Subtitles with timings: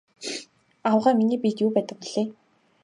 [0.89, 2.27] Авгай миний биед юу байдаг билээ?